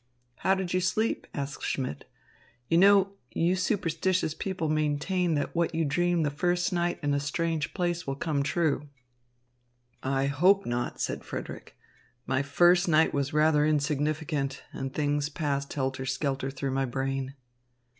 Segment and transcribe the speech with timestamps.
[0.37, 2.09] "How did you sleep?" asked Schmidt.
[2.69, 7.19] "You know, you superstitious people maintain that what you dream the first night in a
[7.19, 8.89] strange place will come true."
[10.01, 11.77] "I hope not," said Frederick.
[12.25, 17.35] "My first night was rather insignificant, and things passed helter skelter through my brain."